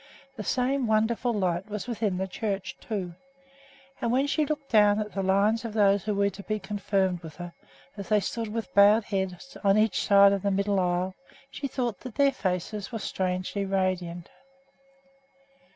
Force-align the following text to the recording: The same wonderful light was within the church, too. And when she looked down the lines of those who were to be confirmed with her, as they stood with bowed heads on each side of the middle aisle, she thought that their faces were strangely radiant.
The 0.35 0.43
same 0.43 0.87
wonderful 0.87 1.31
light 1.31 1.69
was 1.69 1.85
within 1.85 2.17
the 2.17 2.27
church, 2.27 2.75
too. 2.79 3.13
And 4.01 4.11
when 4.11 4.25
she 4.25 4.47
looked 4.47 4.71
down 4.71 4.97
the 5.13 5.21
lines 5.21 5.63
of 5.63 5.73
those 5.73 6.05
who 6.05 6.15
were 6.15 6.31
to 6.31 6.41
be 6.41 6.57
confirmed 6.57 7.21
with 7.21 7.35
her, 7.35 7.53
as 7.95 8.09
they 8.09 8.19
stood 8.19 8.47
with 8.47 8.73
bowed 8.73 9.03
heads 9.03 9.55
on 9.63 9.77
each 9.77 10.03
side 10.03 10.33
of 10.33 10.41
the 10.41 10.49
middle 10.49 10.79
aisle, 10.79 11.13
she 11.51 11.67
thought 11.67 11.99
that 11.99 12.15
their 12.15 12.31
faces 12.31 12.91
were 12.91 12.97
strangely 12.97 13.63
radiant. 13.63 14.31